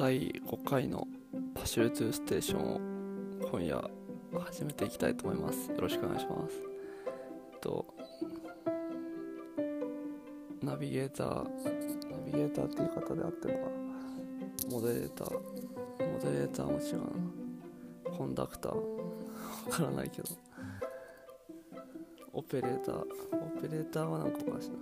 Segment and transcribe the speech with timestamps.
[0.00, 1.06] 第5回の
[1.54, 2.80] パシュルトゥーステーションを
[3.50, 3.84] 今夜
[4.46, 5.70] 始めていきたいと思います。
[5.70, 6.54] よろしくお願いします。
[7.52, 7.86] えっと
[10.62, 13.76] ナビゲーターナビゲーターって言い方であってるのかな。
[14.70, 16.96] モデレーターモデレーターも違う
[18.10, 18.16] な。
[18.16, 18.74] コンダクター。
[18.74, 18.80] わ
[19.70, 20.28] からないけど。
[22.32, 23.04] オペレーターオ
[23.60, 24.76] ペレーターはなんかおかしいな。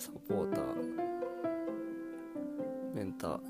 [0.00, 0.73] サポーター。
[3.18, 3.40] タう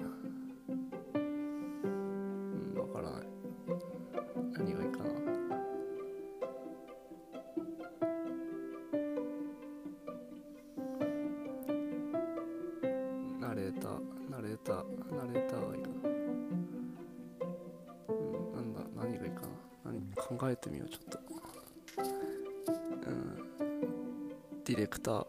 [1.16, 3.22] んわからない。
[4.52, 5.04] 何がいいかな。
[13.40, 14.00] ナレーター
[14.30, 14.84] ナレーター
[15.16, 15.94] ナレーターがいいかな。
[16.08, 16.12] う
[18.12, 19.48] んなんだ何がいいかな。
[19.84, 20.00] 何
[20.38, 21.18] 考えてみようちょっと。
[23.06, 23.36] うん。
[24.64, 25.26] ディレクター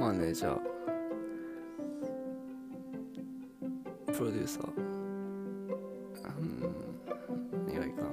[0.00, 0.75] マネージャー。
[4.16, 4.72] プロデューサー。
[6.38, 6.74] うん。
[7.66, 8.00] 何がいいか。
[8.00, 8.08] な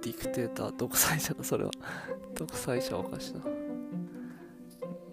[0.00, 1.44] ディクテーター独裁者だ？
[1.44, 1.70] それは。
[2.34, 3.40] 独裁者はおかしいな。
[3.44, 3.48] う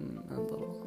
[0.04, 0.86] んなんだろ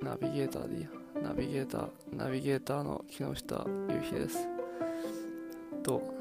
[0.00, 0.04] う。
[0.04, 0.88] ナビゲーターでいいや。
[1.20, 4.46] ナビゲーターナビゲーターの木下ゆうひです。
[5.82, 6.16] と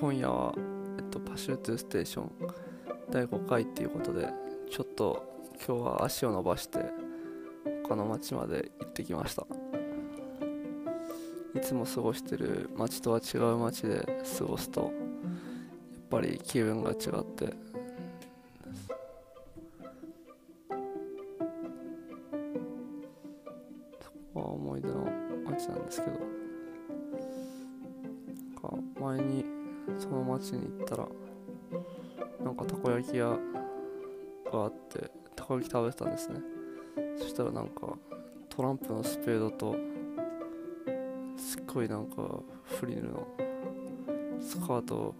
[0.00, 0.54] 今夜は、
[0.98, 2.30] えっと、パシュートゥーステーション
[3.10, 4.28] 第5回っていうことで
[4.70, 5.34] ちょっと
[5.66, 6.80] 今日は足を伸ばして
[7.84, 9.46] 他の町まで行ってきました。
[11.54, 14.04] いつも過ごしてる町とは違う町で
[14.38, 14.90] 過ごすとやっ
[16.10, 17.54] ぱり気分が違って。
[24.00, 25.08] そこは思い出の
[25.48, 26.44] 町なんですけど。
[28.68, 29.63] か前に
[29.98, 31.08] その町に行ったら
[32.42, 33.38] なんかたこ焼き屋が
[34.52, 36.40] あってたこ焼き食べてたんですね。
[37.16, 37.96] そしたらなんか
[38.48, 39.76] トランプのスペードと
[41.36, 43.26] すっごいなんかフリルの
[44.40, 45.14] スカートを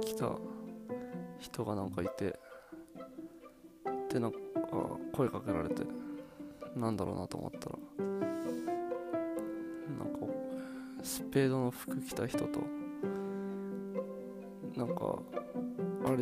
[0.00, 0.32] 着た
[1.38, 2.38] 人がなんかいて
[4.12, 4.38] でなんか
[5.12, 5.82] 声かけられて
[6.76, 7.76] なんだろうなと思ったら
[9.98, 10.26] なんか
[11.02, 12.60] スペードの服着た人と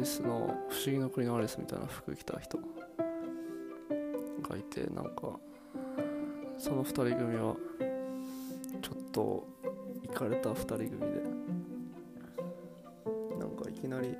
[0.06, 5.38] スの不思議の国のアリスみたいな服着た人がいてなんか
[6.58, 7.56] その2人組は
[8.80, 9.46] ちょっと
[10.02, 10.96] イかれた2人組で
[13.38, 14.16] なんかいきなり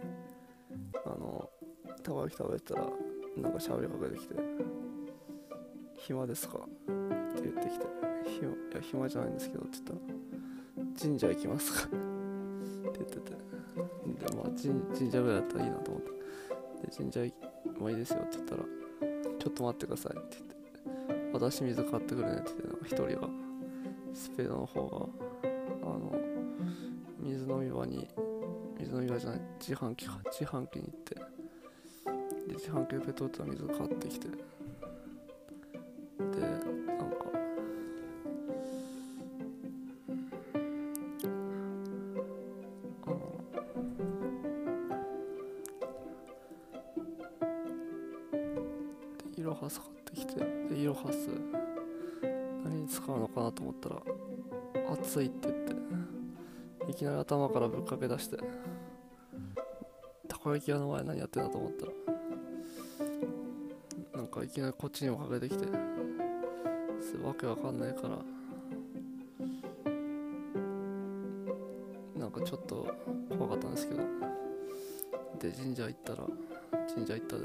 [1.05, 1.49] あの
[2.03, 2.87] たこ焼き食べてたら
[3.37, 4.35] なんか喋りかけてきて
[5.97, 6.63] 「暇ですか?」っ
[7.35, 7.87] て言ってきて
[8.41, 9.99] 「いや暇じゃないんですけど」って言ったら
[11.01, 14.44] 「神社行きますか?」って言っててでまあ
[14.97, 16.10] 神社ぐらいだったらいいなと思って
[16.87, 17.20] で神社
[17.78, 18.62] もいいですよって言ったら
[19.38, 20.37] 「ちょっと待ってください」って
[21.09, 22.66] 言って「私水買ってくるね」って言って。
[22.66, 23.28] なんか一人が
[24.14, 25.06] スペードの方が
[25.82, 26.14] あの
[27.20, 28.09] 水飲み場に
[28.78, 30.19] 水飲み場じゃない自販機か。
[30.31, 34.28] 自販機に行ってで自販機でペットボトルの水買ってきて。
[34.28, 34.37] で
[55.06, 55.55] 熱いって言っ
[56.84, 58.39] ていきなり頭からぶっかけ出して。
[60.27, 61.93] たこ焼き屋の前何やってんだと思ったら。
[64.17, 65.65] なんかいきなりこっちにもかけてきて。
[67.25, 68.19] わけわかんないから。
[72.19, 72.93] なんかちょっと
[73.28, 74.03] 怖かったんですけど。
[75.38, 76.19] で神社行ったら
[76.93, 77.44] 神社行ったで。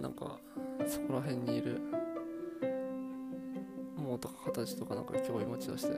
[0.00, 0.38] なんか
[0.86, 1.80] そこら辺にいる
[4.24, 5.90] とか形とかなんか興味持ち出して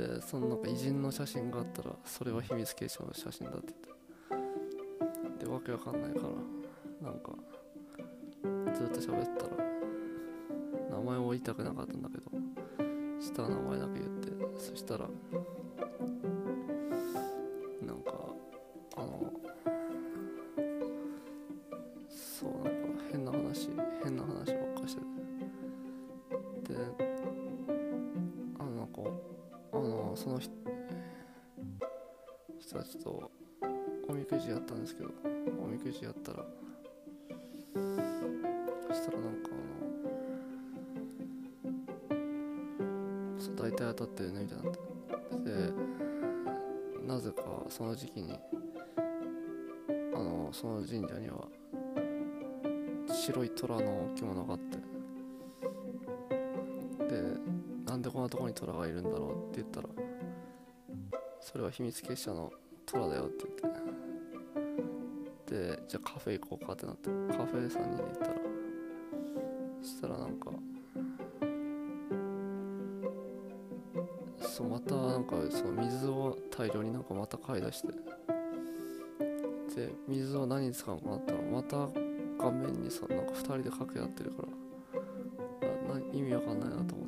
[0.00, 3.74] でそのなんか偉人の写真があったらそれは秘密結社の写真だって
[4.30, 6.20] 言ってでわけわかんないか
[7.02, 7.32] らなんか
[8.74, 12.30] ずっと喋ったら名前を言いたくなかったんだけど
[13.20, 15.06] 下の名前だけ言ってそしたら
[30.18, 30.52] その人
[32.58, 33.30] 人たちと
[34.08, 35.10] おみくじやったんですけど
[35.62, 36.44] おみくじやったら
[38.88, 39.50] そしたらなんか
[42.10, 44.80] あのそう大体当たってるねみたいなって。
[45.44, 45.72] で
[47.06, 51.46] なぜかその時期にあのその神社には
[53.08, 54.78] 白い虎の置物があって。
[57.08, 57.22] で
[57.86, 59.87] なんでこんなとこに虎がいるんだろうって言ったら
[61.58, 62.52] れは秘密結社の
[62.86, 63.74] 虎だよって言っ
[65.44, 68.32] てでじゃあカフェ行こうかってなってカフェさんに行ったら
[69.82, 70.50] そしたらなんか
[74.40, 77.88] そうまたなんかその水を大量になんかまた買い出して
[79.76, 81.76] で水を何に使うのかなったらまた
[82.38, 84.48] 画面にさなんか2人で掛け合ってるから。
[85.88, 87.07] な意味わかんないなと思っ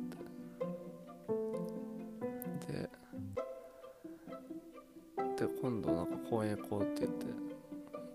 [6.31, 7.25] 公園行こうって言って。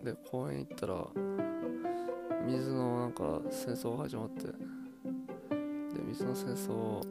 [0.02, 1.06] で公園行ったら
[2.46, 4.46] 水のなんか戦争が始まって。
[4.46, 4.52] で
[6.08, 7.02] 水の戦争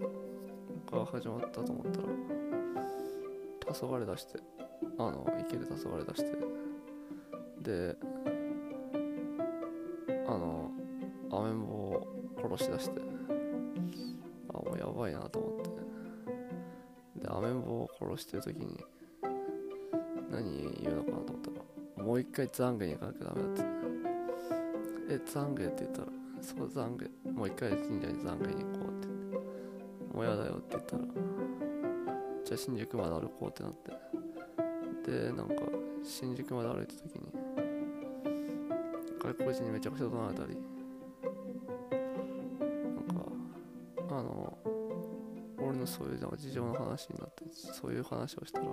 [0.91, 2.07] が始まったと思ったら
[3.73, 4.39] 黄昏出して
[4.97, 6.31] あの池で黄昏出して。
[7.61, 7.95] で
[10.27, 10.71] あの
[11.31, 12.07] アメンボを
[12.41, 12.99] 殺し出して。
[14.49, 15.69] あもうやばいなと思って。
[17.21, 18.83] でアメンボを殺してる時に
[20.31, 23.63] 何言うのかなと思ったらもう一回懺悔に行かなきゃダメだって。
[25.07, 26.07] え懺悔って言ったら
[26.41, 29.07] そう懺悔もう一回神社に懺悔に行こうって。
[30.15, 31.03] もうやだよって言ったら
[32.45, 33.91] じゃあ新宿まで歩こうってなって。
[35.11, 35.53] でなんか
[36.03, 37.21] 新宿まで歩いた時に
[39.19, 40.57] 外国人にめちゃくちゃ怒鳴られたり。
[43.97, 44.57] なんかあの
[45.59, 48.67] 俺のそういうなんか事情の話になってそういう話をしたら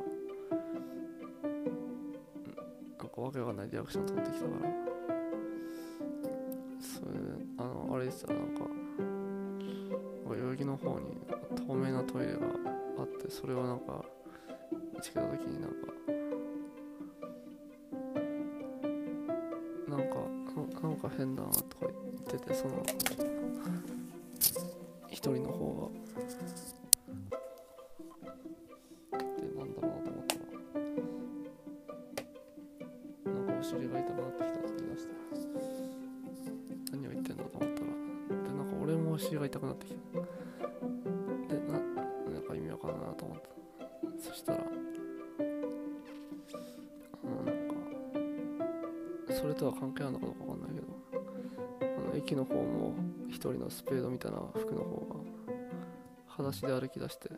[3.15, 4.71] かわけわかんないリアクション取ってきたから。
[6.81, 7.11] それ
[7.59, 8.65] あのあれでしたらなんか
[10.29, 11.07] 代々木の方に
[11.67, 12.39] 透明なトイレが
[12.99, 14.05] あってそれをなんか
[14.95, 15.77] 見つけた時になんか
[19.89, 20.17] なんか
[20.83, 22.83] なんか変だなとか言っててその
[25.09, 26.03] 一人の方が。
[29.13, 30.32] でなんだろうなと思った
[33.73, 35.13] らなんかお尻が痛くなってきたって言い出して
[36.93, 37.87] 何を言ってんだと思ったら
[38.43, 39.99] でなんか俺もお尻が痛くなってきた。
[41.55, 43.49] でななんか意味わかんないなと思った。
[44.19, 44.63] そしたらあ
[47.27, 47.75] のなんか
[49.35, 50.87] それとは関係あるのかどうかわかんないけど
[51.83, 52.95] あの駅の方も
[53.29, 55.17] 一人のスペードみたいな服の方が
[56.29, 57.31] 裸足で歩き出して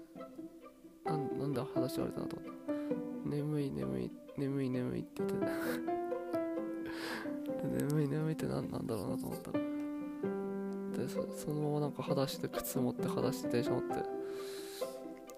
[1.04, 2.54] なんなんで裸足で歩いたなと思った。
[3.28, 5.93] 眠い眠い眠い眠いって言って。
[7.66, 9.58] 眠い眠いって何なんだろうなと思ったら。
[10.96, 13.94] でそそのままなんか裸足で靴持って裸足で電車乗って。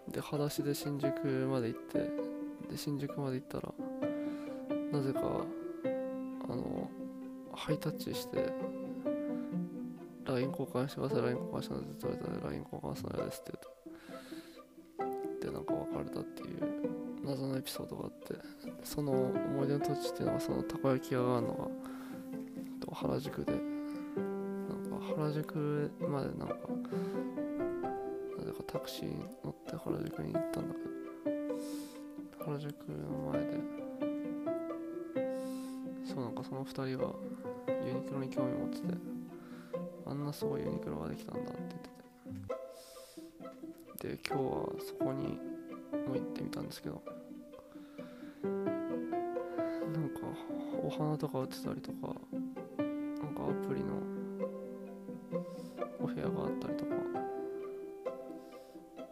[0.09, 1.99] で裸足で新宿まで行って
[2.71, 3.75] で新宿まで行ったら
[4.93, 6.89] なぜかあの
[7.53, 8.53] ハイタッチして
[10.25, 13.65] LINE 交換してください LINE 交換してくださいって言われたら LINE 交換するのですって言う
[15.41, 15.47] と。
[15.47, 16.59] でなんか別れたっていう
[17.25, 18.57] 謎のエピソードがあって。
[18.85, 21.69] その思い出の土地っていうのがそのたこ焼き屋があるのが
[22.97, 23.53] 原宿で。
[23.53, 23.61] なん
[24.99, 26.57] か原宿までなんか
[28.39, 30.81] なぜかタクシー乗って原宿に行ったんだけ
[32.41, 32.47] ど。
[32.47, 33.61] 原宿の前で。
[36.07, 37.13] そうなんかその2人が
[37.85, 38.85] ユニクロに興味持ってて。
[40.07, 41.81] あんなすごいユニクロができたんだって言っ
[43.91, 44.17] てて。
[44.17, 44.49] で今日は
[44.81, 45.39] そこに
[46.09, 47.03] も行ってみたんですけど。
[48.43, 48.51] な
[50.01, 50.21] んか
[50.83, 52.15] お花とか売ってたりとか。
[53.37, 53.95] かアプリの
[56.01, 56.95] お部屋があったりとか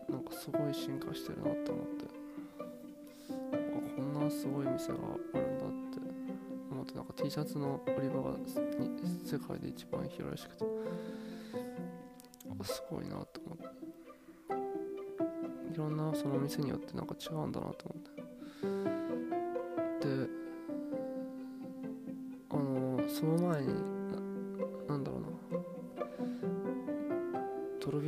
[0.09, 2.05] なんかすごい進化してるなって思って
[2.63, 3.57] あ
[3.97, 4.95] こんなすごい店が
[5.35, 5.99] あるんだって
[6.71, 8.49] 思ってなんか T シャツの売り場がに
[9.25, 10.65] 世界で一番広いらしくて
[12.65, 13.85] すごいなと思って。
[15.75, 18.04] いろんなその店によってなんか違うんだなと思って。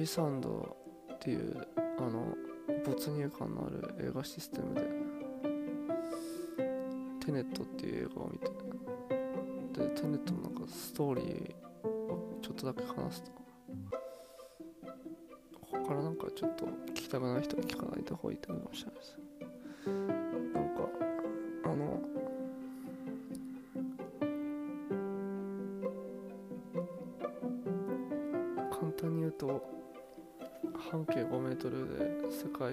[0.07, 0.77] サンド
[1.15, 1.67] っていう
[1.99, 2.35] あの
[2.85, 4.83] 没入感のある映画システムで
[7.25, 8.47] テネットっていう映画を見て
[9.81, 13.31] でテネットのなんかストーリーをちょっとだけ話すと
[15.61, 18.85] ここからなんかちょっと聞きたくない人は聞かない方がいいと思いまし。
[18.85, 18.91] た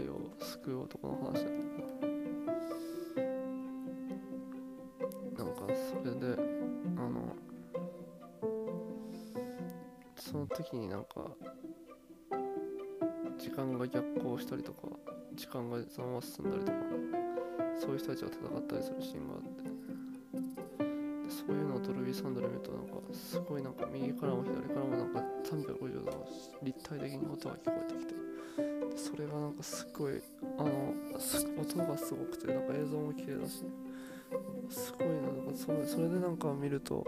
[0.04, 1.50] 界を救う男の話だ
[5.38, 6.42] なんかそれで
[6.98, 7.36] あの
[10.16, 11.08] その時になんか
[13.38, 14.88] 時間が逆行したりとか
[15.36, 16.78] 時間がざわま進んだりとか
[17.80, 19.74] そういう人たちが戦ったりするシーンがあって
[21.30, 26.28] そういうのをドルビーサンドで見るとなんかすごいなんか右からも左からもなんか360度
[26.62, 28.13] 立体的に音が聞こえてきて
[29.14, 30.20] それがなんかすごい
[30.58, 30.94] あの
[31.62, 33.64] 音がすごくてなんか映像も綺麗だし
[34.70, 35.20] すごいなな
[35.52, 37.06] んかそれそれでなんか見ると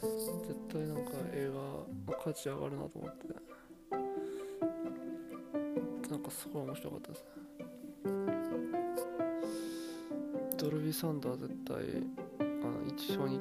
[0.00, 3.52] 絶対なんか映画の価値上がるなと思って。
[6.12, 7.24] なんかすごい面白かったです。
[7.24, 7.26] ね
[10.58, 11.76] ドルビーサンダー絶対
[12.38, 13.40] あの一緒に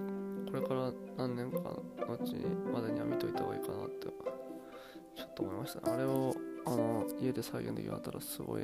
[0.49, 2.35] これから何年かのうち
[2.73, 5.93] までには見といた方がいいかなってちょっと思いましたね。
[5.93, 6.33] あれを
[6.65, 8.61] あの家で再現できなかったらすごい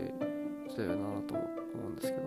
[0.75, 0.95] 強いな
[1.27, 1.43] と思
[1.87, 2.23] うんですけど。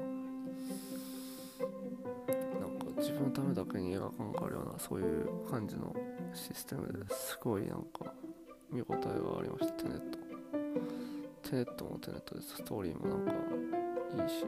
[2.61, 5.95] なんか自分のためだけに映画館があるようなそういう感じの
[6.33, 8.13] システムですごいなんか
[8.71, 8.99] 見応えが
[9.41, 10.19] ありましたテネット。
[11.49, 13.33] テネットもテネットですストーリーもなんか
[14.25, 14.45] いいし。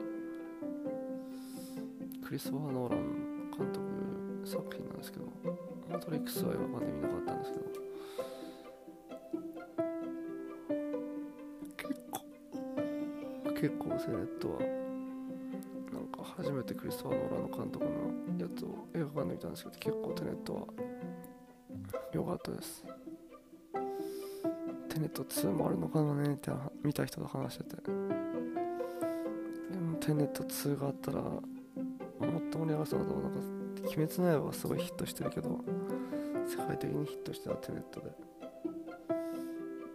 [2.24, 3.00] クリストファー・ノーラン
[3.50, 3.80] 監督
[4.44, 5.26] 作品なんですけど。
[5.92, 7.81] マトリックスは映画館で見なかったんですけど。
[14.02, 14.58] 結構テネットは
[15.92, 17.90] なんか初めてクリストファー・ノーランの監督の
[18.38, 20.66] やつを映画館で見たんですけど結構テネットは
[22.12, 22.84] 良かったです。
[24.88, 26.50] テネット2もあるのかなねって
[26.82, 27.76] 見た人と話してて。
[27.82, 27.92] で
[29.78, 31.42] もテネット2があったらもっ
[32.50, 33.38] と盛り上がそうだと思うなんか
[33.84, 35.60] 鬼滅の刃はすごいヒットしてるけど
[36.46, 38.10] 世界的にヒットしてたテネットで。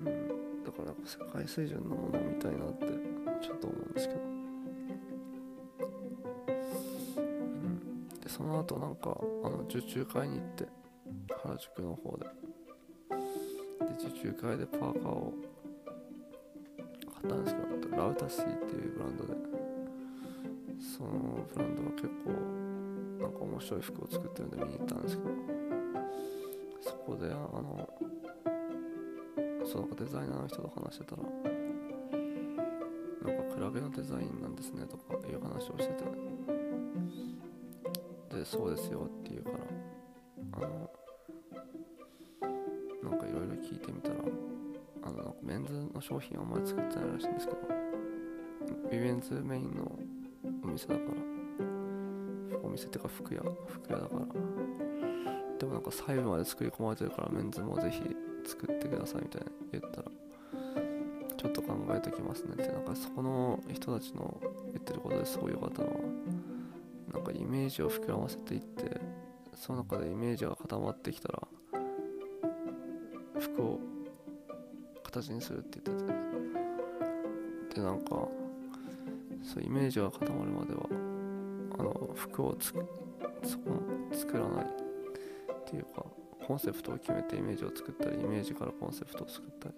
[0.01, 0.63] うん。
[0.63, 3.06] だから世界水準のものを見たいなって。
[3.41, 4.19] ちょっと思うんですけど。
[7.17, 8.19] うん。
[8.19, 10.67] でその後なんかあの受注会に行って
[11.43, 12.25] 原宿の方で。
[12.25, 15.33] で受注会でパーカーを
[17.21, 19.33] 買ったんですけどラウタシーっていうブランドで。
[20.79, 22.31] そのブランドは結構
[23.21, 25.29] なんか面白い服を作ってるんで見に行ったんですけど。
[26.81, 27.89] そこであの
[29.65, 31.23] そのデザイナーの人と話してたら
[33.57, 36.03] クラゲのデザインなんですねとかいう話をしてて。
[38.37, 39.57] でそうですよって言うから
[40.53, 40.91] あの
[43.09, 44.15] なんかいろいろ聞いてみたら
[45.05, 47.59] あのなんかメンズの商品あんまり作ってないらしいんですけど
[48.91, 49.91] ビメンズメインの
[50.63, 54.25] お店だからお店ってか服屋服屋だから。
[55.57, 58.03] でもなんか細部まで作り込まれてるからメンズもぜひ
[58.45, 62.53] 作ってくださいみたいな言ったらょっと考えときますね。
[62.53, 64.39] ってなんかそこの人たちの
[64.73, 65.95] 言ってることですごい良かったのは
[67.13, 68.99] なんかイメージを膨らませていって
[69.55, 71.47] その中でイメージが固まってきたら
[73.39, 73.79] 服を
[75.03, 76.17] 形にするって言ってて。
[77.77, 78.27] でなんか
[79.43, 80.87] そうイメージが固まるまでは
[81.79, 82.73] あの服をつ
[83.43, 83.71] そこ
[84.11, 86.03] 作らないっていうか
[86.45, 89.75] コンセプトを決めてイメージを作ったりイメージからコンセプトを作ったり。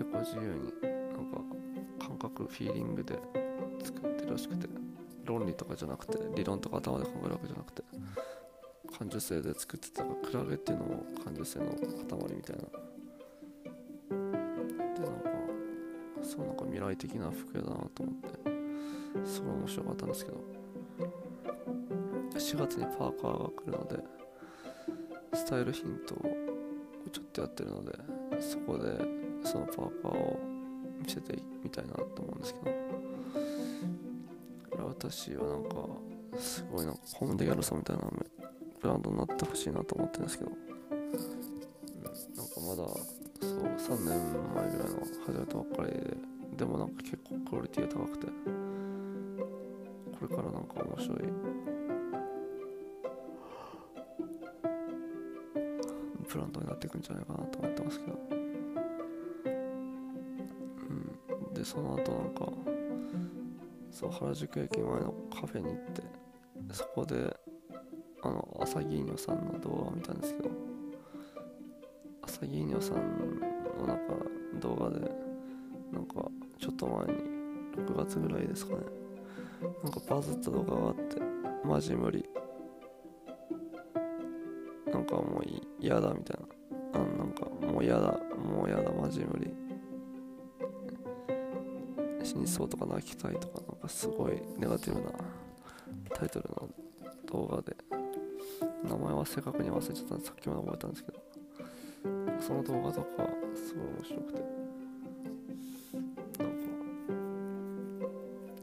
[0.00, 3.18] 結構自由になんか感覚フィーリングで
[3.84, 4.66] 作ってるらしくて
[5.26, 7.82] 論理とかじゃなくて理論とか頭で考えるわけじゃなくて
[8.98, 11.76] 感受性で作ってたからクラゲっていうのも感受性の塊
[12.34, 12.62] みたいな。
[14.94, 15.28] でなんか
[16.22, 20.60] そうなんか未来的な服屋だなと思ってすごい面白かったんですけど。
[22.34, 23.98] 4月にパーカーが来るので
[25.34, 26.22] スタイルヒントを
[27.12, 27.92] ちょっとやってるので
[28.40, 30.40] そこでそのパーカーを
[31.02, 32.90] 見せてみたいなと思うんですけど。
[35.00, 35.76] 私はなんか
[36.38, 38.02] すごいなんかホームでギャルソンみたいな
[38.80, 40.56] ブランドになってほしいなと思ってるんですけど、うん、
[42.36, 42.88] なんかまだ
[43.78, 44.18] そう3年
[44.54, 46.16] 前ぐらいの始めたばっかりで
[46.58, 48.26] でもなんか結構クオリティが高くて。
[50.20, 51.18] これからなんか面白い。
[56.28, 58.39] ブランドになっていくんじゃないかなと思ってますけど。
[61.60, 62.50] でその後なんか
[63.90, 66.02] そう原宿駅前のカフェに行って
[66.72, 67.36] そこで
[68.22, 70.50] あのアサギーニョさんの動画を見たんですけど
[72.22, 72.96] アサギーニョさん
[73.78, 74.14] のなんか
[74.58, 75.00] 動画で
[75.92, 77.22] なんかちょっと前に
[77.76, 78.80] 6月ぐらいですかね
[79.84, 81.16] なんかバズった動画があって
[81.62, 82.24] マジ無理。
[84.90, 85.44] なんかもう
[85.78, 87.00] 嫌だみたいな。
[87.00, 89.69] あなんかもう嫌だもう嫌だマジ無理。
[92.50, 95.12] そうとか泣きたいとかなんかすごいネガティブな
[96.14, 96.68] タイトルの
[97.30, 97.76] 動画で
[98.82, 101.18] 名前は正確に忘れちゃったんでさっきまで覚えたんですけど
[102.40, 103.06] その動画とか
[103.54, 104.40] すごい面白くて
[106.42, 106.64] なんか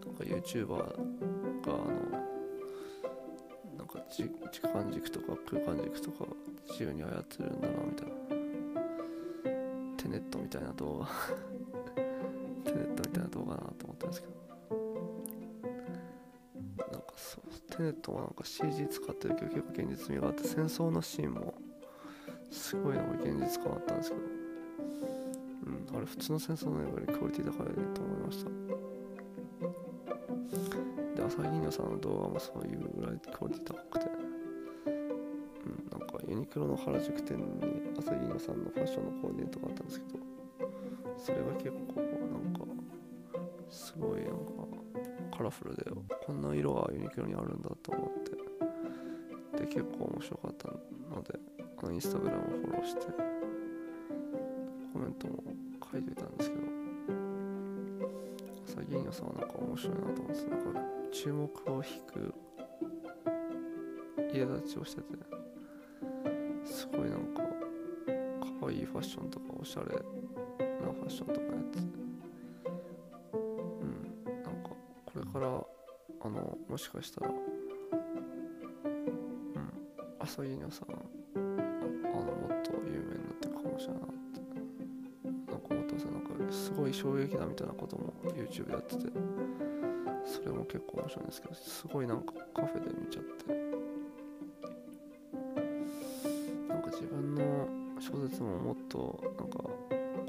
[0.06, 1.88] なんか YouTuber があの
[3.78, 6.26] なんかじ時間軸とか空間軸とか
[6.70, 8.14] 自由に操るんだなみたいな
[9.96, 11.57] テネットみたいな動画
[12.78, 14.34] ネットみたいな動画だなと思ったんですけど
[16.92, 21.54] なんかそうテネットもなんか CG 使ってるけど結構現実味があって戦争のシーンも
[22.52, 28.52] すごいなんか現実感あったんですけどうんあれ普通の戦争の映画よりクオリティ高いと思いました。
[31.16, 34.06] で朝日奈さんの動画もそういうぐらいクオリティ高くて
[34.86, 37.44] うんなんかユニクロの原宿店に
[37.98, 40.20] 朝日奈さんのファッションのコーディネートがあったんですけど
[41.18, 42.07] それが結構
[44.00, 45.84] ごいなんかカラフルで
[46.26, 48.38] こんな色がユニクロにあるんだと思って。
[49.58, 51.40] で結構面白かったので
[51.78, 53.02] あのインスタグラムをフォローして
[54.94, 55.44] コメントも
[55.92, 56.62] 書いていたんですけど
[58.68, 62.34] 朝銀魚さんはなんか面白いなと思ってなんか注目を引く
[64.34, 65.08] 家立ちをしてて
[66.64, 67.42] すごいなんか
[68.62, 69.92] 可愛いファッションとかおしゃれな
[70.94, 72.07] ファッションとかやってて。
[75.34, 75.64] かこれから
[76.22, 77.38] あのもしかしたらうん
[80.20, 81.46] 朝銀魚さあの
[82.16, 84.42] もっと有名になっていくかもしれないなって
[85.52, 86.06] なんか思ってます。
[86.06, 89.04] なんかすごい衝撃だみたいなことも YouTube でやってて
[90.26, 93.54] それも結構面白いんですけどすごいなんかカフェで見ちゃって
[96.68, 97.68] なんか自分の
[98.00, 99.58] 小説ももっとなんか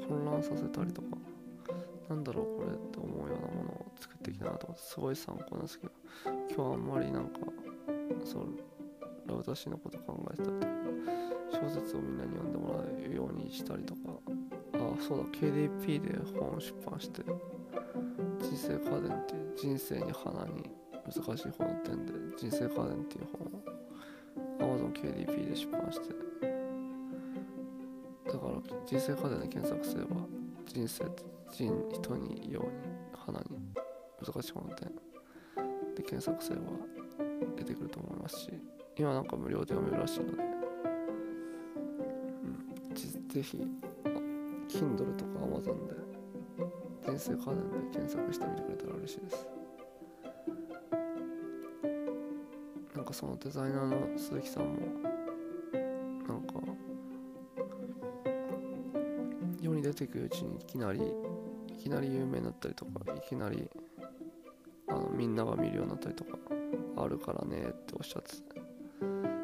[0.07, 1.07] 混乱させたりとか
[2.09, 2.88] なんだろうこれ。
[4.39, 5.93] いきたいなと思ってすごい参考なんですけど
[6.25, 7.39] 今日はあんまりなんか
[8.23, 8.47] そう
[9.27, 10.71] ラウタシのこと考えてたりとか
[11.51, 13.99] 小説をみんなに読んでもらえるようにしたりとか
[14.73, 17.21] あそうだ KDP で本を出版して
[18.39, 20.69] 人生カーデンっていう人生に花に
[21.05, 23.27] 難しい本の点で人生カーデンっていう
[24.59, 26.13] 本を AmazonKDP で出版して
[28.25, 30.15] だから人生カーデンで検索すれば
[30.65, 31.05] 人生
[31.51, 32.98] 人人にように
[34.25, 34.89] 難しい本の点
[35.95, 36.63] で検索すれば
[37.57, 38.51] 出てくると思いますし
[38.97, 40.43] 今なんか無料で読めるらしいので、
[42.43, 43.57] うん、ぜひ
[44.67, 45.99] Kindle とか Amazon で
[47.03, 49.47] 人生カーデンで検索してみてくれたら嬉しいです。
[52.95, 54.75] なんかそのデザイナーの鈴木さんも
[56.27, 56.53] なんか
[59.61, 61.01] 世に出てくるうちにいきなり
[61.67, 63.69] いきなり有名になったりとかいきなり
[65.19, 66.37] みんなが見るようになったりとか
[66.95, 68.29] あるからねっておっしゃって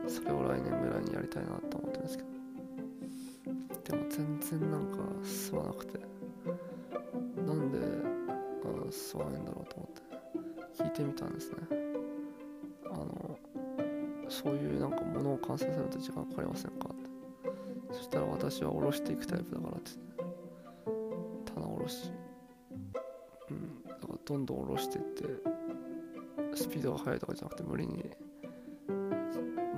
[0.07, 2.29] それを来年ぐらいにやりたいなと思ってるんですけど。
[3.83, 5.99] でも全然なんか進まなくて
[7.45, 10.81] なんで、うん、進まないんだろうと思って。
[10.81, 11.57] 聞いてみたんですね。
[12.85, 13.37] あの
[14.29, 17.95] そういうなんか物を完成させると時間かかりませんかって。
[17.97, 19.91] そしたら私は下ろしていくタイプだからって
[21.53, 22.14] 棚下ろし。
[24.25, 25.23] どんどん下ろしていって
[26.55, 28.09] スピードが速いとかじゃなくて無理に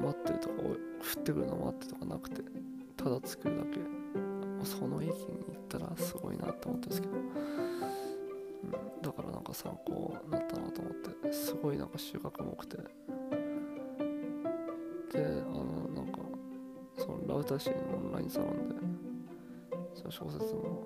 [0.02, 2.42] 待ってるとか降ってくるの待ってとかなくて
[2.96, 3.98] ただ作るだけ。
[4.64, 7.32] その域に行ったらすごいなって思ったんですけど、うん、
[9.02, 12.78] だからなんか参考になったなと思ってすごいなんか収穫も多くて。
[15.14, 16.20] であのなんか
[16.98, 18.76] そのラウタシーのオンラインサロンで
[19.96, 20.84] その小説も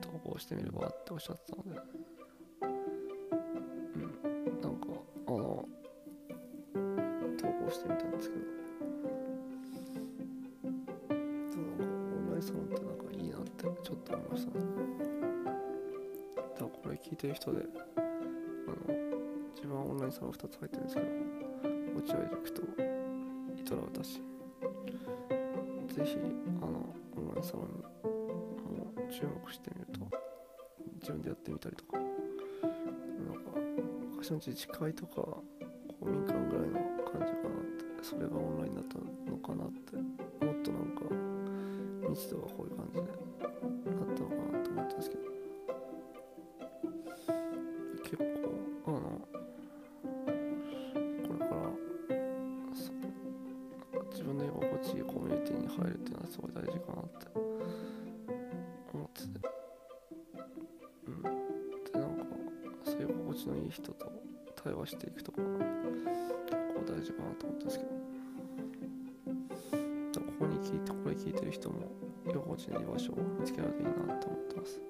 [0.00, 1.99] 投稿してみればっておっしゃってたので。
[12.40, 12.98] オンラインサロンってなん。
[12.98, 14.64] かいいなってちょっと思いましたね
[15.56, 15.60] だ
[16.42, 18.96] からこれ聞いてる人であの
[19.54, 20.84] 自分はオンラインサロン2つ入ってるん。
[20.84, 21.06] ですけど
[21.96, 22.62] 落合塾と
[23.56, 24.22] イトラウタシ
[25.94, 26.16] ぜひ
[26.62, 27.84] あのオンラインサロン
[28.72, 30.00] にも注目してみると
[31.00, 32.06] 自分でやってみたりとかなん。
[32.06, 32.10] か
[34.12, 36.78] 昔の自治会とか公民館ぐらいの
[37.10, 37.62] 感じかなっ
[38.00, 38.98] てそれがオンラインだった
[39.30, 40.82] のかなってもっとなん。
[40.94, 41.29] か
[42.10, 45.22] 密度がこういう感じでなったのかなと思ったんですけど。
[48.02, 48.24] 結構
[48.86, 48.98] あの
[51.22, 51.70] これから
[54.10, 57.26] 自分の居心地いいコミュニティに入るっていうのはすごい大事かなって
[58.92, 59.28] 思ってて。
[61.06, 61.22] うん。
[61.22, 61.30] で
[61.94, 62.24] なんか
[62.84, 64.12] そういう心地のいい人と
[64.56, 65.54] 対話していくとか結
[66.74, 68.19] 構大事かなと思ったんですけど。
[70.70, 71.80] 聞いてこれ聞いてる人も
[72.26, 74.80] 居心地のいい場所を見つけられるといいなと思ってます。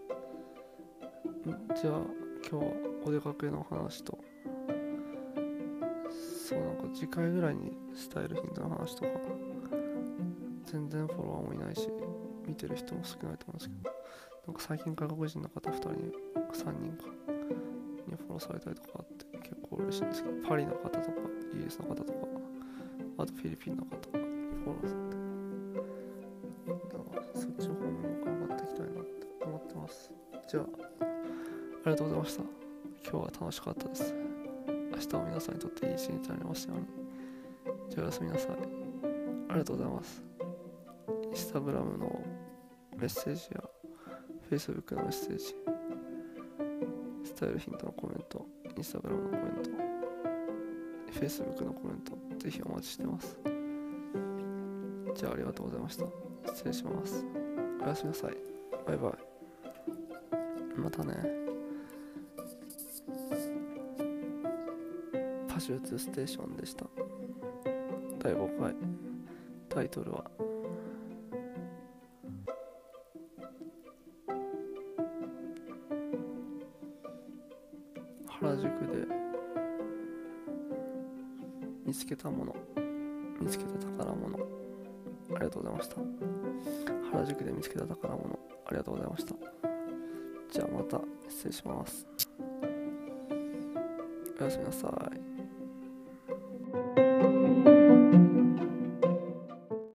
[1.81, 1.95] じゃあ
[2.51, 2.73] 今日は
[3.07, 4.19] お出かけの話と
[6.49, 9.09] そうなんか次回ぐらいにスタイルヒントの話とか
[10.67, 11.89] 全然フォロワーもいないし
[12.47, 13.91] 見てる人も少ないと思うんですけど
[14.49, 16.13] なんか最近外国人の方2人に
[16.53, 17.31] 3人か。
[18.11, 18.89] にフォローされたりとか。
[18.99, 21.01] あって結構嬉しいんですけどパリの方とか
[21.55, 22.13] イギリスの方とか
[23.19, 24.25] あとフィリピンの方に
[24.65, 25.20] フォローされて
[27.61, 30.11] ちの方面も頑張っていきたいなって思ってます。
[30.49, 30.67] じゃああ
[31.87, 32.43] りがとうございました。
[33.05, 34.15] 今日は楽しかったです。
[34.93, 36.87] 明日は皆さんにとっていい一日になりますように。
[37.91, 38.51] じゃあおやすみなさい。
[38.53, 40.25] ありがとうございます。
[41.25, 42.23] インスタグラムの
[42.97, 43.63] メッセージや
[44.51, 45.55] Facebook のメッセージ
[47.25, 48.47] スタイルヒントのコメント
[48.77, 49.71] インスタグラムのコメント
[51.13, 53.39] Facebook のコメントぜひお待ちしてます。
[55.15, 56.07] じゃあありがとうございました。
[56.47, 57.40] 失礼します。
[57.83, 58.37] おやすみなさい。
[58.87, 59.13] バイバイ。
[60.79, 61.15] またね。
[65.49, 66.87] パシューツステーションでした。
[68.19, 68.75] 第5回。
[69.69, 70.31] タイトルは。
[78.29, 79.07] 原宿で。
[81.87, 82.55] 見つけたもの。
[83.41, 84.60] 見つけた宝物。
[85.51, 85.97] りがとうございました。
[87.11, 89.35] 原宿で見つけた宝物ありがとうございました。
[90.53, 92.07] じゃあまた失礼します。
[94.41, 95.10] おやすみなさい。